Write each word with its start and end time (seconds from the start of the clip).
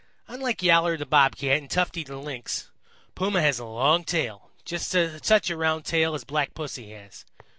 Unlike 0.27 0.63
Yowler 0.63 0.97
the 0.97 1.05
Bob 1.05 1.35
Cat 1.35 1.59
and 1.59 1.69
Tufty 1.69 2.03
the 2.03 2.17
Lynx, 2.17 2.71
Puma 3.13 3.39
has 3.39 3.59
a 3.59 3.65
long 3.65 4.03
tail 4.03 4.49
just 4.65 4.89
such 5.23 5.51
a 5.51 5.55
round 5.55 5.85
tail 5.85 6.15
as 6.15 6.23
Black 6.23 6.55
Pussy 6.55 6.89
has. 6.93 7.23